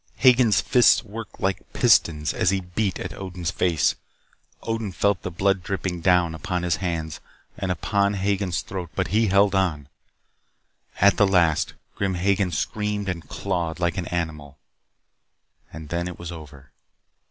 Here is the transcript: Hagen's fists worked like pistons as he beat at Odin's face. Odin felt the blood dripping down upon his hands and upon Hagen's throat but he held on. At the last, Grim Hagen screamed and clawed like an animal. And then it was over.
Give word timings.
Hagen's 0.15 0.61
fists 0.61 1.03
worked 1.03 1.39
like 1.39 1.73
pistons 1.73 2.33
as 2.33 2.49
he 2.49 2.59
beat 2.59 2.99
at 2.99 3.13
Odin's 3.13 3.51
face. 3.51 3.93
Odin 4.63 4.91
felt 4.91 5.21
the 5.21 5.29
blood 5.29 5.61
dripping 5.61 6.01
down 6.01 6.33
upon 6.33 6.63
his 6.63 6.77
hands 6.77 7.19
and 7.55 7.69
upon 7.71 8.15
Hagen's 8.15 8.61
throat 8.63 8.89
but 8.95 9.09
he 9.09 9.27
held 9.27 9.53
on. 9.53 9.89
At 10.99 11.17
the 11.17 11.27
last, 11.27 11.75
Grim 11.93 12.15
Hagen 12.15 12.49
screamed 12.49 13.09
and 13.09 13.29
clawed 13.29 13.79
like 13.79 13.95
an 13.95 14.07
animal. 14.07 14.57
And 15.71 15.89
then 15.89 16.07
it 16.07 16.17
was 16.17 16.31
over. 16.31 16.71